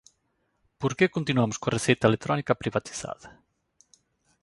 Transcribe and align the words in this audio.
¿Por 0.81 0.91
que 0.97 1.13
continuamos 1.15 1.59
coa 1.61 1.73
receita 1.77 2.05
electrónica 2.09 2.59
privatizada? 2.61 3.27